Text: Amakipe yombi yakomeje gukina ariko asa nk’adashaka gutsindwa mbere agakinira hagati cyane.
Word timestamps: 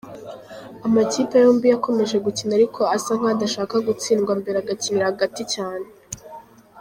Amakipe 0.85 1.35
yombi 1.43 1.65
yakomeje 1.73 2.15
gukina 2.25 2.53
ariko 2.59 2.81
asa 2.95 3.11
nk’adashaka 3.19 3.75
gutsindwa 3.87 4.33
mbere 4.41 4.57
agakinira 4.59 5.09
hagati 5.11 5.41
cyane. 5.53 5.87